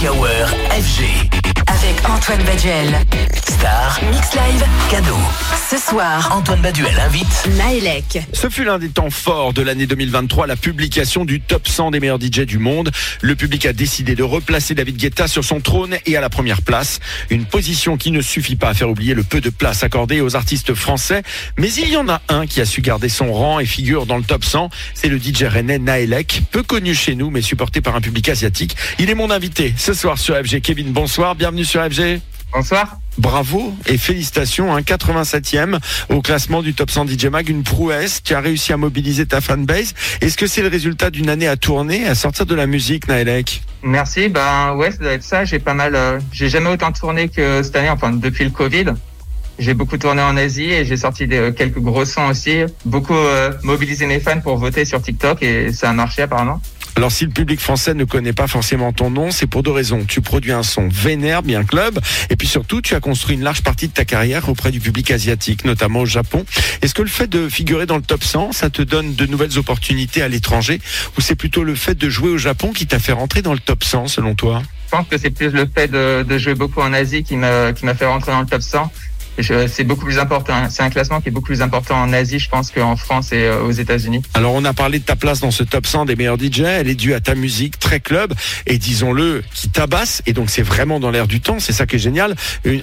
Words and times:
Happy 0.00 0.08
Hour 0.08 0.48
FG. 0.70 1.28
Avec 1.66 2.08
Antoine 2.08 2.42
Baduel. 2.44 2.98
Star, 3.46 4.00
Mix 4.10 4.34
Live. 4.34 4.64
cadeau. 4.88 5.18
Ce 5.70 5.78
soir, 5.78 6.36
Antoine 6.36 6.60
Baduel 6.62 6.98
invite 6.98 7.48
Naelec. 7.56 8.26
Ce 8.32 8.48
fut 8.48 8.64
l'un 8.64 8.80
des 8.80 8.88
temps 8.88 9.08
forts 9.08 9.52
de 9.52 9.62
l'année 9.62 9.86
2023, 9.86 10.48
la 10.48 10.56
publication 10.56 11.24
du 11.24 11.40
top 11.40 11.68
100 11.68 11.92
des 11.92 12.00
meilleurs 12.00 12.20
DJ 12.20 12.40
du 12.40 12.58
monde. 12.58 12.90
Le 13.20 13.36
public 13.36 13.66
a 13.66 13.72
décidé 13.72 14.16
de 14.16 14.24
replacer 14.24 14.74
David 14.74 14.96
Guetta 14.96 15.28
sur 15.28 15.44
son 15.44 15.60
trône 15.60 15.96
et 16.06 16.16
à 16.16 16.20
la 16.20 16.28
première 16.28 16.62
place. 16.62 16.98
Une 17.30 17.44
position 17.44 17.96
qui 17.96 18.10
ne 18.10 18.20
suffit 18.20 18.56
pas 18.56 18.70
à 18.70 18.74
faire 18.74 18.90
oublier 18.90 19.14
le 19.14 19.22
peu 19.22 19.40
de 19.40 19.48
place 19.48 19.84
accordée 19.84 20.20
aux 20.20 20.34
artistes 20.34 20.74
français. 20.74 21.22
Mais 21.56 21.72
il 21.74 21.88
y 21.88 21.96
en 21.96 22.08
a 22.08 22.20
un 22.28 22.48
qui 22.48 22.60
a 22.60 22.66
su 22.66 22.80
garder 22.80 23.08
son 23.08 23.32
rang 23.32 23.60
et 23.60 23.64
figure 23.64 24.06
dans 24.06 24.16
le 24.16 24.24
top 24.24 24.42
100. 24.42 24.70
C'est 24.94 25.08
le 25.08 25.20
DJ 25.20 25.44
rennais 25.44 25.78
Naelek, 25.78 26.42
peu 26.50 26.64
connu 26.64 26.96
chez 26.96 27.14
nous 27.14 27.30
mais 27.30 27.42
supporté 27.42 27.80
par 27.80 27.94
un 27.94 28.00
public 28.00 28.28
asiatique. 28.28 28.76
Il 28.98 29.08
est 29.08 29.14
mon 29.14 29.30
invité 29.30 29.72
ce 29.76 29.94
soir 29.94 30.18
sur 30.18 30.34
FG. 30.34 30.62
Kevin, 30.62 30.90
bonsoir, 30.90 31.36
bienvenue 31.36 31.64
sur 31.64 31.80
FG. 31.80 32.20
Bonsoir. 32.52 32.98
Bravo 33.20 33.74
et 33.86 33.98
félicitations, 33.98 34.74
un 34.74 34.80
87e 34.80 35.78
au 36.08 36.22
classement 36.22 36.62
du 36.62 36.72
Top 36.72 36.90
100 36.90 37.06
DJ 37.06 37.26
Mag, 37.26 37.50
une 37.50 37.62
prouesse. 37.62 38.22
Tu 38.22 38.34
as 38.34 38.40
réussi 38.40 38.72
à 38.72 38.78
mobiliser 38.78 39.26
ta 39.26 39.42
fanbase. 39.42 39.92
Est-ce 40.22 40.38
que 40.38 40.46
c'est 40.46 40.62
le 40.62 40.68
résultat 40.68 41.10
d'une 41.10 41.28
année 41.28 41.46
à 41.46 41.58
tourner, 41.58 42.06
à 42.06 42.14
sortir 42.14 42.46
de 42.46 42.54
la 42.54 42.66
musique, 42.66 43.08
Naelek 43.08 43.62
Merci. 43.82 44.30
Ben 44.30 44.72
ouais, 44.74 44.90
ça 44.90 44.96
doit 44.96 45.12
être 45.12 45.22
ça. 45.22 45.44
J'ai 45.44 45.58
pas 45.58 45.74
mal. 45.74 45.94
euh, 45.94 46.18
j'ai 46.32 46.48
jamais 46.48 46.70
autant 46.70 46.92
tourné 46.92 47.28
que 47.28 47.62
cette 47.62 47.76
année. 47.76 47.90
Enfin, 47.90 48.10
depuis 48.10 48.44
le 48.44 48.50
Covid. 48.50 48.86
J'ai 49.58 49.74
beaucoup 49.74 49.98
tourné 49.98 50.22
en 50.22 50.38
Asie 50.38 50.70
et 50.70 50.86
j'ai 50.86 50.96
sorti 50.96 51.26
des, 51.26 51.52
quelques 51.54 51.80
gros 51.80 52.06
sons 52.06 52.28
aussi. 52.28 52.60
Beaucoup 52.86 53.12
euh, 53.12 53.52
mobilisé 53.62 54.06
mes 54.06 54.18
fans 54.18 54.40
pour 54.40 54.56
voter 54.56 54.86
sur 54.86 55.02
TikTok 55.02 55.42
et 55.42 55.74
ça 55.74 55.90
a 55.90 55.92
marché 55.92 56.22
apparemment. 56.22 56.62
Alors 56.96 57.12
si 57.12 57.24
le 57.24 57.30
public 57.30 57.60
français 57.60 57.94
ne 57.94 58.04
connaît 58.04 58.32
pas 58.32 58.46
forcément 58.46 58.92
ton 58.92 59.10
nom, 59.10 59.30
c'est 59.30 59.46
pour 59.46 59.62
deux 59.62 59.70
raisons. 59.70 60.04
Tu 60.06 60.20
produis 60.20 60.52
un 60.52 60.62
son 60.62 60.88
vénère, 60.88 61.42
bien 61.42 61.64
club, 61.64 61.98
et 62.28 62.36
puis 62.36 62.48
surtout 62.48 62.80
tu 62.80 62.94
as 62.94 63.00
construit 63.00 63.36
une 63.36 63.42
large 63.42 63.62
partie 63.62 63.88
de 63.88 63.92
ta 63.92 64.04
carrière 64.04 64.48
auprès 64.48 64.70
du 64.70 64.80
public 64.80 65.10
asiatique, 65.10 65.64
notamment 65.64 66.00
au 66.00 66.06
Japon. 66.06 66.44
Est-ce 66.82 66.94
que 66.94 67.02
le 67.02 67.08
fait 67.08 67.26
de 67.26 67.48
figurer 67.48 67.86
dans 67.86 67.96
le 67.96 68.02
top 68.02 68.24
100, 68.24 68.52
ça 68.52 68.70
te 68.70 68.82
donne 68.82 69.14
de 69.14 69.26
nouvelles 69.26 69.58
opportunités 69.58 70.22
à 70.22 70.28
l'étranger, 70.28 70.80
ou 71.16 71.20
c'est 71.20 71.36
plutôt 71.36 71.64
le 71.64 71.74
fait 71.74 71.96
de 71.96 72.08
jouer 72.08 72.30
au 72.30 72.38
Japon 72.38 72.72
qui 72.72 72.86
t'a 72.86 72.98
fait 72.98 73.12
rentrer 73.12 73.42
dans 73.42 73.52
le 73.52 73.60
top 73.60 73.84
100 73.84 74.08
selon 74.08 74.34
toi? 74.34 74.62
Je 74.86 74.96
pense 74.96 75.06
que 75.06 75.18
c'est 75.18 75.30
plus 75.30 75.50
le 75.50 75.68
fait 75.72 75.88
de, 75.88 76.38
jouer 76.38 76.54
beaucoup 76.54 76.80
en 76.80 76.92
Asie 76.92 77.22
qui 77.22 77.36
m'a 77.36 77.72
qui 77.72 77.84
m'a 77.84 77.94
fait 77.94 78.06
rentrer 78.06 78.32
dans 78.32 78.40
le 78.40 78.46
top 78.46 78.62
100. 78.62 78.90
C'est 79.42 79.84
beaucoup 79.84 80.04
plus 80.04 80.18
important. 80.18 80.68
C'est 80.70 80.82
un 80.82 80.90
classement 80.90 81.20
qui 81.20 81.28
est 81.28 81.32
beaucoup 81.32 81.46
plus 81.46 81.62
important 81.62 82.00
en 82.00 82.12
Asie, 82.12 82.38
je 82.38 82.48
pense, 82.48 82.70
qu'en 82.70 82.96
France 82.96 83.32
et 83.32 83.44
euh, 83.44 83.62
aux 83.62 83.70
États-Unis. 83.70 84.22
Alors 84.34 84.54
on 84.54 84.64
a 84.64 84.72
parlé 84.72 84.98
de 84.98 85.04
ta 85.04 85.16
place 85.16 85.40
dans 85.40 85.50
ce 85.50 85.62
top 85.62 85.86
100 85.86 86.06
des 86.06 86.16
meilleurs 86.16 86.38
DJ, 86.38 86.60
elle 86.60 86.88
est 86.88 86.94
due 86.94 87.14
à 87.14 87.20
ta 87.20 87.34
musique 87.34 87.78
très 87.78 88.00
club 88.00 88.34
et 88.66 88.78
disons-le 88.78 89.42
qui 89.54 89.68
tabasse 89.68 90.22
et 90.26 90.32
donc 90.32 90.50
c'est 90.50 90.62
vraiment 90.62 91.00
dans 91.00 91.10
l'air 91.10 91.26
du 91.26 91.40
temps, 91.40 91.58
c'est 91.58 91.72
ça 91.72 91.86
qui 91.86 91.96
est 91.96 92.00
génial, 92.00 92.34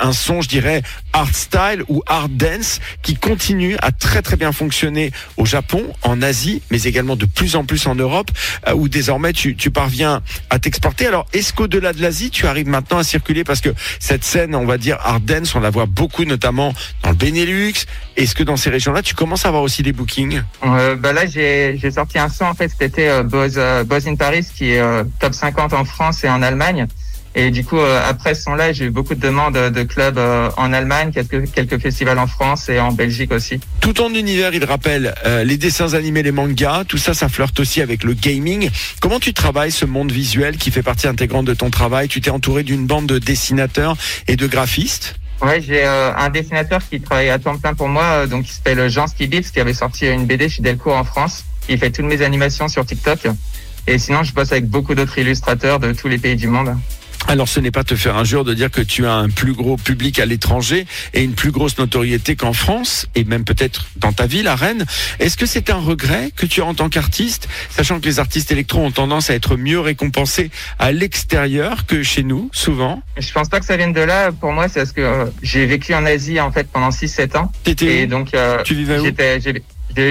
un 0.00 0.12
son 0.12 0.40
je 0.40 0.48
dirais 0.48 0.82
art 1.12 1.34
style 1.34 1.84
ou 1.88 2.02
art 2.06 2.28
dance 2.28 2.80
qui 3.02 3.16
continue 3.16 3.76
à 3.80 3.92
très 3.92 4.22
très 4.22 4.36
bien 4.36 4.52
fonctionner 4.52 5.12
au 5.36 5.46
Japon, 5.46 5.84
en 6.02 6.22
Asie, 6.22 6.62
mais 6.70 6.82
également 6.82 7.16
de 7.16 7.26
plus 7.26 7.56
en 7.56 7.64
plus 7.64 7.86
en 7.86 7.94
Europe 7.94 8.30
euh, 8.68 8.74
où 8.74 8.88
désormais 8.88 9.32
tu, 9.32 9.56
tu 9.56 9.70
parviens 9.70 10.22
à 10.50 10.58
t'exporter. 10.58 11.06
Alors 11.06 11.26
est-ce 11.32 11.52
qu'au-delà 11.52 11.92
de 11.92 12.00
l'Asie, 12.00 12.30
tu 12.30 12.46
arrives 12.46 12.68
maintenant 12.68 12.98
à 12.98 13.04
circuler? 13.04 13.44
Parce 13.44 13.60
que 13.60 13.70
cette 13.98 14.24
scène, 14.24 14.54
on 14.54 14.66
va 14.66 14.78
dire 14.78 14.98
art 15.02 15.20
dance, 15.20 15.54
on 15.54 15.60
la 15.60 15.70
voit 15.70 15.86
beaucoup 15.86 16.24
notamment 16.24 16.43
dans 16.52 17.10
le 17.10 17.14
Benelux. 17.14 17.86
Est-ce 18.16 18.34
que 18.34 18.42
dans 18.42 18.56
ces 18.56 18.70
régions-là, 18.70 19.02
tu 19.02 19.14
commences 19.14 19.44
à 19.44 19.48
avoir 19.48 19.62
aussi 19.62 19.82
des 19.82 19.92
bookings? 19.92 20.42
Euh, 20.64 20.96
bah 20.96 21.12
là, 21.12 21.26
j'ai 21.26 21.90
sorti 21.90 22.18
un 22.18 22.28
son 22.28 22.44
en 22.44 22.54
fait 22.54 22.70
été, 22.80 23.08
euh, 23.08 23.22
Buzz, 23.22 23.54
euh, 23.56 23.84
Buzz 23.84 24.06
in 24.06 24.16
Paris, 24.16 24.46
qui 24.54 24.72
est 24.72 24.80
euh, 24.80 25.04
top 25.20 25.34
50 25.34 25.72
en 25.72 25.84
France 25.84 26.22
et 26.24 26.28
en 26.28 26.42
Allemagne. 26.42 26.86
Et 27.36 27.50
du 27.50 27.64
coup, 27.64 27.80
après 27.80 28.36
ce 28.36 28.42
son-là, 28.42 28.72
j'ai 28.72 28.84
eu 28.84 28.90
beaucoup 28.90 29.16
de 29.16 29.20
demandes 29.20 29.54
de 29.54 29.82
clubs 29.82 30.20
en 30.56 30.72
Allemagne, 30.72 31.10
quelques, 31.10 31.50
quelques 31.50 31.80
festivals 31.80 32.20
en 32.20 32.28
France 32.28 32.68
et 32.68 32.78
en 32.78 32.92
Belgique 32.92 33.32
aussi. 33.32 33.58
Tout 33.80 33.92
ton 33.92 34.14
univers, 34.14 34.54
il 34.54 34.64
rappelle 34.64 35.12
les 35.44 35.56
dessins 35.56 35.94
animés, 35.94 36.22
les 36.22 36.30
mangas, 36.30 36.84
tout 36.86 36.96
ça, 36.96 37.12
ça 37.12 37.28
flirte 37.28 37.58
aussi 37.58 37.80
avec 37.80 38.04
le 38.04 38.14
gaming. 38.14 38.70
Comment 39.00 39.18
tu 39.18 39.34
travailles 39.34 39.72
ce 39.72 39.84
monde 39.84 40.12
visuel 40.12 40.58
qui 40.58 40.70
fait 40.70 40.84
partie 40.84 41.08
intégrante 41.08 41.46
de 41.46 41.54
ton 41.54 41.70
travail? 41.70 42.06
Tu 42.06 42.20
t'es 42.20 42.30
entouré 42.30 42.62
d'une 42.62 42.86
bande 42.86 43.06
de 43.06 43.18
dessinateurs 43.18 43.96
et 44.28 44.36
de 44.36 44.46
graphistes? 44.46 45.16
Ouais, 45.42 45.60
j'ai 45.60 45.84
euh, 45.84 46.14
un 46.14 46.30
dessinateur 46.30 46.80
qui 46.88 47.00
travaille 47.00 47.30
à 47.30 47.38
temps 47.38 47.56
plein 47.58 47.74
pour 47.74 47.88
moi, 47.88 48.04
euh, 48.04 48.26
donc 48.26 48.44
qui 48.44 48.52
s'appelle 48.52 48.88
Jean 48.88 49.06
Skibitz, 49.06 49.50
qui 49.50 49.60
avait 49.60 49.74
sorti 49.74 50.06
une 50.06 50.26
BD 50.26 50.48
chez 50.48 50.62
Delcourt 50.62 50.96
en 50.96 51.04
France. 51.04 51.44
Il 51.68 51.78
fait 51.78 51.90
toutes 51.90 52.06
mes 52.06 52.22
animations 52.22 52.68
sur 52.68 52.86
TikTok. 52.86 53.26
Et 53.86 53.98
sinon, 53.98 54.22
je 54.22 54.32
bosse 54.32 54.52
avec 54.52 54.68
beaucoup 54.68 54.94
d'autres 54.94 55.18
illustrateurs 55.18 55.78
de 55.78 55.92
tous 55.92 56.08
les 56.08 56.18
pays 56.18 56.36
du 56.36 56.48
monde. 56.48 56.76
Alors 57.26 57.48
ce 57.48 57.58
n'est 57.58 57.70
pas 57.70 57.84
te 57.84 57.96
faire 57.96 58.16
injure 58.16 58.44
de 58.44 58.52
dire 58.54 58.70
que 58.70 58.82
tu 58.82 59.06
as 59.06 59.14
un 59.14 59.28
plus 59.30 59.54
gros 59.54 59.76
public 59.76 60.18
à 60.20 60.26
l'étranger 60.26 60.86
et 61.14 61.22
une 61.22 61.32
plus 61.32 61.50
grosse 61.50 61.78
notoriété 61.78 62.36
qu'en 62.36 62.52
France 62.52 63.06
et 63.14 63.24
même 63.24 63.44
peut-être 63.44 63.86
dans 63.96 64.12
ta 64.12 64.26
ville, 64.26 64.46
à 64.46 64.54
Rennes. 64.54 64.84
Est-ce 65.20 65.36
que 65.36 65.46
c'est 65.46 65.70
un 65.70 65.78
regret 65.78 66.30
que 66.36 66.44
tu 66.46 66.60
as 66.60 66.66
en 66.66 66.74
tant 66.74 66.88
qu'artiste, 66.90 67.48
sachant 67.70 67.98
que 67.98 68.04
les 68.04 68.18
artistes 68.20 68.52
électro 68.52 68.80
ont 68.80 68.90
tendance 68.90 69.30
à 69.30 69.34
être 69.34 69.56
mieux 69.56 69.80
récompensés 69.80 70.50
à 70.78 70.92
l'extérieur 70.92 71.86
que 71.86 72.02
chez 72.02 72.22
nous, 72.22 72.50
souvent? 72.52 73.02
Je 73.18 73.32
pense 73.32 73.48
pas 73.48 73.58
que 73.58 73.66
ça 73.66 73.76
vienne 73.78 73.94
de 73.94 74.02
là. 74.02 74.30
Pour 74.30 74.52
moi, 74.52 74.68
c'est 74.68 74.80
parce 74.80 74.92
que 74.92 75.00
euh, 75.00 75.24
j'ai 75.42 75.64
vécu 75.66 75.94
en 75.94 76.04
Asie 76.04 76.38
en 76.40 76.52
fait 76.52 76.68
pendant 76.70 76.90
6-7 76.90 77.36
ans. 77.38 77.50
T'étais 77.64 78.00
Et 78.00 78.04
où? 78.04 78.08
donc, 78.08 78.34
euh, 78.34 78.62
Tu 78.64 78.74
vivais 78.74 78.98
où? 78.98 79.04
j'ai 79.44 79.62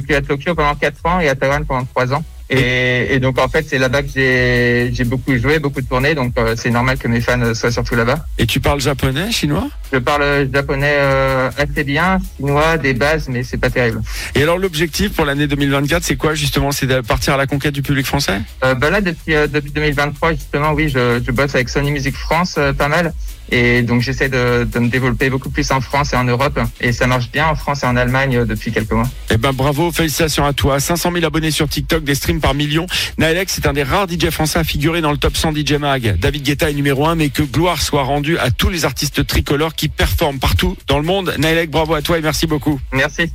vécu 0.00 0.14
à 0.14 0.22
Tokyo 0.22 0.54
pendant 0.54 0.74
4 0.74 1.06
ans 1.06 1.20
et 1.20 1.28
à 1.28 1.34
Taïwan 1.36 1.64
pendant 1.64 1.84
3 1.84 2.12
ans. 2.14 2.24
Et, 2.48 3.14
et 3.14 3.18
donc, 3.18 3.38
en 3.38 3.48
fait, 3.48 3.66
c'est 3.68 3.78
là-bas 3.78 4.02
que 4.02 4.08
j'ai 4.14 4.90
j'ai 4.92 5.04
beaucoup 5.04 5.36
joué, 5.36 5.58
beaucoup 5.58 5.82
tourné. 5.82 6.14
Donc, 6.14 6.32
euh, 6.38 6.54
c'est 6.56 6.70
normal 6.70 6.96
que 6.98 7.08
mes 7.08 7.20
fans 7.20 7.40
euh, 7.40 7.54
soient 7.54 7.72
surtout 7.72 7.96
là-bas. 7.96 8.24
Et 8.38 8.46
tu 8.46 8.60
parles 8.60 8.80
japonais, 8.80 9.32
chinois? 9.32 9.68
Je 9.92 9.98
parle 9.98 10.48
japonais 10.52 10.94
euh, 10.96 11.50
assez 11.56 11.84
bien, 11.84 12.18
chinois, 12.36 12.78
des 12.78 12.94
bases, 12.94 13.28
mais 13.28 13.42
c'est 13.42 13.56
pas 13.56 13.70
terrible. 13.70 14.00
Et 14.34 14.42
alors 14.42 14.58
l'objectif 14.58 15.12
pour 15.12 15.24
l'année 15.24 15.46
2024, 15.46 16.04
c'est 16.04 16.16
quoi 16.16 16.34
justement? 16.34 16.72
C'est 16.72 16.86
de 16.86 17.00
partir 17.00 17.34
à 17.34 17.36
la 17.36 17.46
conquête 17.46 17.74
du 17.74 17.82
public 17.82 18.06
français? 18.06 18.40
Euh, 18.64 18.74
bah 18.74 18.90
là, 18.90 19.00
depuis, 19.00 19.34
euh, 19.34 19.46
depuis 19.46 19.70
2023, 19.72 20.32
justement, 20.34 20.72
oui, 20.72 20.88
je, 20.88 21.20
je 21.24 21.30
bosse 21.32 21.54
avec 21.54 21.68
Sony 21.68 21.90
Music 21.90 22.14
France 22.16 22.56
euh, 22.58 22.72
pas 22.72 22.88
mal. 22.88 23.12
Et 23.50 23.82
donc, 23.82 24.02
j'essaie 24.02 24.28
de, 24.28 24.64
de 24.64 24.78
me 24.78 24.88
développer 24.88 25.30
beaucoup 25.30 25.50
plus 25.50 25.70
en 25.70 25.80
France 25.80 26.12
et 26.12 26.16
en 26.16 26.24
Europe. 26.24 26.58
Et 26.80 26.92
ça 26.92 27.06
marche 27.06 27.30
bien 27.30 27.46
en 27.46 27.54
France 27.54 27.82
et 27.82 27.86
en 27.86 27.96
Allemagne 27.96 28.38
euh, 28.38 28.44
depuis 28.44 28.72
quelques 28.72 28.92
mois. 28.92 29.08
Eh 29.30 29.36
ben 29.36 29.52
bravo, 29.52 29.92
félicitations 29.92 30.44
à 30.44 30.52
toi. 30.52 30.80
500 30.80 31.12
000 31.12 31.24
abonnés 31.24 31.50
sur 31.50 31.68
TikTok, 31.68 32.04
des 32.04 32.14
streams 32.14 32.40
par 32.40 32.54
millions. 32.54 32.86
Naelec, 33.18 33.48
c'est 33.48 33.66
un 33.66 33.72
des 33.72 33.82
rares 33.82 34.06
DJ 34.08 34.30
français 34.30 34.58
à 34.58 34.64
figurer 34.64 35.00
dans 35.00 35.12
le 35.12 35.18
top 35.18 35.36
100 35.36 35.54
DJ 35.54 35.72
Mag. 35.74 36.18
David 36.18 36.42
Guetta 36.42 36.70
est 36.70 36.74
numéro 36.74 37.06
1, 37.06 37.14
mais 37.14 37.28
que 37.28 37.42
gloire 37.42 37.80
soit 37.82 38.02
rendue 38.02 38.38
à 38.38 38.50
tous 38.50 38.68
les 38.68 38.84
artistes 38.84 39.26
tricolores 39.26 39.74
qui 39.74 39.88
performent 39.88 40.38
partout 40.38 40.76
dans 40.86 40.98
le 40.98 41.04
monde. 41.04 41.34
Naelec, 41.38 41.70
bravo 41.70 41.94
à 41.94 42.02
toi 42.02 42.18
et 42.18 42.22
merci 42.22 42.46
beaucoup. 42.46 42.80
Merci. 42.92 43.22